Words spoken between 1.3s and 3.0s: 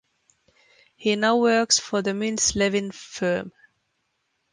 works for the Mintz Levin